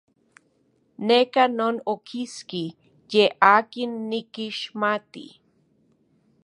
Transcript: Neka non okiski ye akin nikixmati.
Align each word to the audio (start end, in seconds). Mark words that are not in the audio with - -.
Neka 1.07 1.43
non 1.57 1.75
okiski 1.93 2.65
ye 3.11 3.23
akin 3.53 3.91
nikixmati. 4.09 5.25